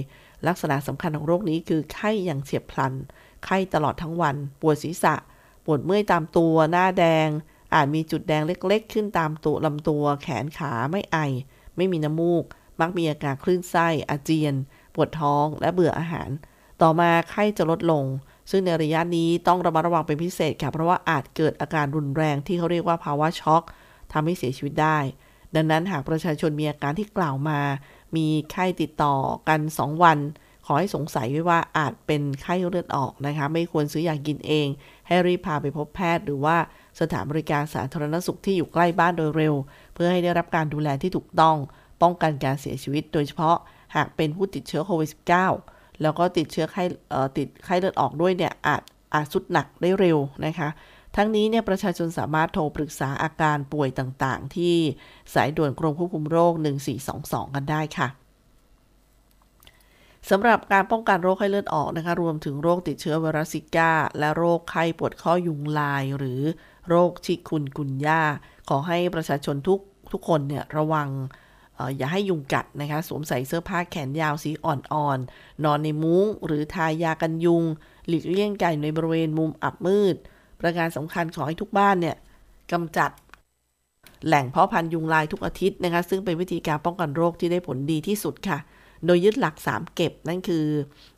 [0.47, 2.93] ลักษณะสำคัญของโรคนี้คือไข้อย่างเฉียบพลัน
[3.45, 5.15] ไข้ตลอดทั้งวัน ปวดศีรษะ
[5.65, 7.29] ปวดเมื่อยตามตัว หน้าแดง
[7.75, 11.19] อาจมีจุดแดงเล็กๆ ขึ้นตามตัวลำตัว แขนขาไม่ไอ
[11.77, 12.45] ไม่มีน้ำมูก
[12.81, 14.55] มักมีอาการคลื่นไส้ อาเจียน
[14.95, 16.31] ปวดท้องและเบื่ออาหาร
[16.83, 18.05] ต่อมาไข้จะลดลง
[18.51, 23.63] ซึ่งในระยะนี้ต้องระมัดระวังเป็นพิเศษค่ะเพราะว่าอาจเกิดอาการรุนแรงที่เขาเรียกว่าภาวะช็อก
[24.13, 24.99] ทำให้เสียชีวิตได้
[25.55, 27.61] ดังนั้นหากประชาชนมีอาการที่กล่าวมา
[28.17, 29.15] มีไข้ติดต่อ
[29.49, 30.19] กัน 2 วัน
[30.67, 34.69] ขอให้สงสัยไว้ว่าอาจเป็นไข้เลือดออกนะคะ ไม่ควรซื้อยากินเอง
[35.07, 36.57] ให้รีบพาไปพบแพทย์หรือว่า
[37.01, 39.55] สถานบริการสาธารณสุขที่อยู่ใกล้บ้านโดยเร็ว
[39.95, 41.57] เพื่อให้ได้รับการดูแลที่ถูกต้อง
[42.03, 43.57] ป้องกันการเสียชีวิต โดยเฉพาะ
[43.97, 45.11] หากเป็นผู้ติดเชื้อโควิด
[45.57, 46.85] -19 แล้วก็ติดเชื้อไข้
[47.37, 48.83] ติดไข้เลือดออกด้วยเนี่ยอาจ
[49.15, 50.69] อาจสุดหนักได้เร็วนะคะ
[51.17, 54.77] ทั้งนี้เนี่ยประชาชนสามารถโทรปรึกษาอาการป่วยต่างๆ ที่
[55.35, 56.53] สายด่วนกรมควบคุมโรค
[57.05, 58.09] 1422 กันได้ค่ะ
[60.31, 66.41] สำหรับการป้องกันโรคไข้เลือดออกนะคะรวมถึงโรคติดเชื้อไวรัสซิก้า และโรคไข้ปวดข้อยุงลาย หรือ
[66.89, 68.23] โรคชิคุนกุนย่า
[68.69, 69.81] ขอให้ประชาชนทุก
[70.13, 71.09] ทุกคนเนี่ยระวัง
[71.97, 77.65] อย่าให้ยุงกัดนะคะสวมใส่เสื้อผ้าแขนยาวสีอ่อนๆนอนในมุ้ง หรือทายากันยุง
[78.09, 80.17] หลีกเลี่ยงไก่ในบริเวณมุมอับมืด
[80.61, 82.17] ประการสำคัญขอให้ทุกบ้านเนี่ย
[82.73, 83.11] กำจัด
[84.27, 88.59] แหล่งเพาะพันธุ์ยุงลายทุกอาทิตย์นะคะ ซึ่งเป็นวิธีการป้องกันโรคที่ได้ผลดีที่สุดค่ะ
[89.07, 90.67] โดยยึดหลัก 3 เก็บนั่นคือ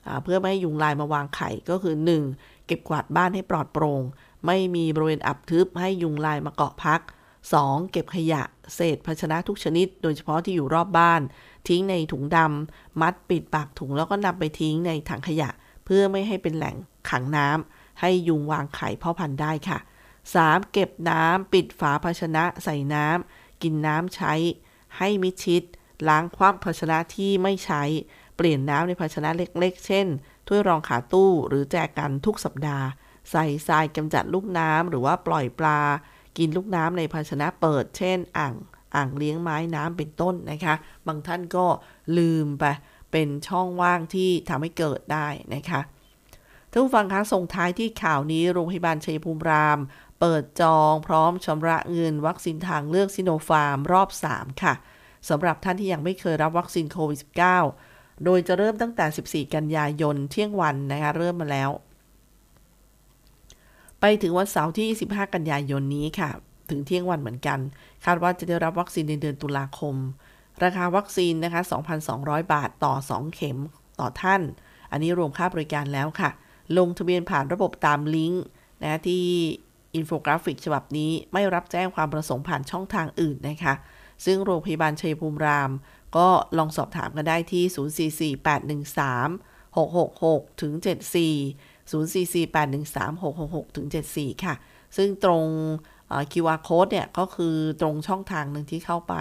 [0.07, 1.95] อเพื่อไม่ให้ยุงลายมาวางไข่ก็คือ
[2.31, 2.67] 1.
[2.67, 4.03] เก็บกวาดบ้านให้ปลอดโปร่ง
[4.47, 7.01] ไม่มีบริเวณอับทึบให้ยุงลายมาเกาะพัก
[7.47, 7.93] 2.
[7.93, 8.43] เก็บขยะ
[8.75, 11.21] เศษภาชนะทุกชนิด โดยเฉพาะที่อยู่รอบบ้าน
[11.69, 15.51] ทิ้งในถุงดำมัดปิดปากถุงแล้วก็นำไปทิ้งในถังขยะ
[15.85, 16.77] เพื่อไม่ให้เป็นแหล่ง
[17.11, 19.79] ขังน้ำ ให้ยุงวางไข่พ่อพันธุ์ได้ค่ะ
[20.25, 20.73] 3.
[20.73, 24.35] เก็บน้ำปิดฝาภาชนะใส่น้ำกินน้ำใช้
[24.97, 25.63] ให้มิชิด
[26.09, 27.83] ล้างคว่ำภาชนะที่ไม่ใช้
[28.37, 30.07] เปลี่ยนน้ำในภาชนะเล็กๆ เช่น
[30.47, 32.87] ถ้วยรองขาตู้หรือแจกันทุกสัปดาห์
[33.31, 35.81] ใส่ทรายกำจัดลูกน้ำหรือว่าปล่อยปลา
[36.39, 38.55] กินลูกน้ำในภาชนะเปิด เช่น อ่าง
[38.95, 40.75] อ่างเลี้ยงไม้น้ำเป็นต้นนะคะ
[41.07, 41.67] บางท่านก็
[42.19, 42.65] ลืมไป
[43.13, 45.81] เป็นช่องว่างที่ทำให้เกิดได้นะคะ
[46.77, 49.79] ท่านผู้ฟังคะส่งท้ายที่ข่าวนี้โรงพยาบาลชัยภูมิราม
[50.21, 54.75] เปิดจองพร้อมชำระเงินวัคซีนทางเลือกซิโนฟาร์มรอบ 3 ค่ะ
[55.29, 57.21] สำหรับท่านที่ยังไม่เคยรับวัคซีนโควิด
[57.73, 61.71] -19 โดยจะเริ่มตั้งแต่ 14 กันยายนเที่ยงวันนะคะเริ่มมาแล้ว
[64.01, 64.87] ไปถึงวันเสาร์ที่
[65.17, 66.31] 25กันยายนนี้ค่ะ
[66.71, 67.59] ถึงเที่ยงวันเหมือนกัน
[68.05, 69.95] คาดว่าจะได้รับวัคซีนในเดือนตุลาคม
[70.63, 71.61] ราคาวัคซีนนะคะ
[72.07, 73.59] 2,200 บาทต่อ 2 เข็ม
[74.01, 74.43] ต่อท่าน
[74.91, 76.33] อันนี้รวมค่าบริการแล้วค่ะ
[76.79, 78.43] ลงทะเบียนผ่านระบบตามลิงก์
[78.83, 79.25] นะที่
[79.95, 83.75] อินโฟกราฟิกฉบับนี้ไม่รับแจ้งความประสงค์ผ่านช่องทางอื่นนะคะ
[84.25, 85.71] ซึ่งโรงพยาบาลชัยภูมิราม
[86.17, 89.29] ก็ลองสอบถามกันได้ที่ 044 813
[89.77, 90.73] 666ถึง
[91.33, 94.55] 74 044813666ถึง74 ค่ะ
[94.97, 95.47] ซึ่งตรง
[96.33, 99.15] QR code เนี่ย ก็คือตรงช่องทางหนึ่งที่เข้าไป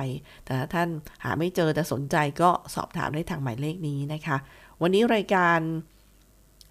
[0.45, 0.89] แต่ถ้าท่าน
[1.23, 4.37] หาไม่เจอแต่สนใจก็สอบถามได้ทางหมายเลขนี้นะคะ
[4.81, 5.59] วันนี้รายการ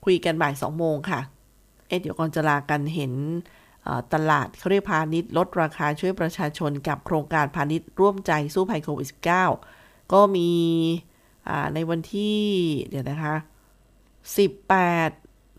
[0.04, 1.20] คุยกันบ่าย2โมงค่ะ
[1.88, 3.12] เอ๊ะเดี๋ยวก่อนจะลากันเห็น
[4.14, 9.08] ตลาดเขาเรียกพาณิชย์ลดราคาช่วยประชาชนกับโครงการพาณิชย์ร่วมใจสู้ภัยโควิด
[9.62, 10.50] -19 ก็มี
[11.74, 12.40] ในวันที่
[12.88, 13.35] เดี๋ยวนะคะ
[14.44, 15.08] 18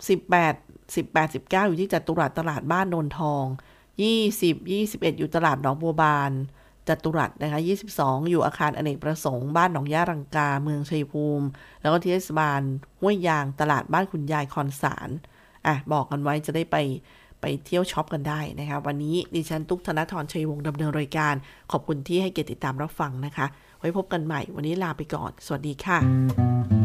[0.07, 0.55] 18
[0.95, 3.45] 18 19 อยู่ที่จัตุรัสตลาดบ้านนนทอง
[4.11, 6.31] 20 21 อยู่ตลาดหนองบัวบาน
[6.87, 7.59] จัตุรัสนะคะ
[7.95, 11.45] 22 อยู่อาคารอเนกประสงค์ บ้านหนองย่ารังกา เมืองชัยภูมิ
[11.81, 12.61] แล้วก็ที่เทศบาล
[13.01, 15.09] ห้วยยาง ตลาดบ้านคุณยายคอนสาร
[15.67, 16.77] อะ บอกกันไว้จะได้ไป
[17.41, 21.33] ไปเที่ยวช็อปกันได้นะคะ วันนี้ดิฉันตุ๊กธนทรชัยวงศ์ดำเนินรายการ
[21.71, 23.45] ขอบคุณที่ให้เกียรติติดตามรับฟังนะคะ
[23.79, 26.84] ไว้พบกันใหม่ วันนี้ลาไปก่อน สวัสดีค่ะ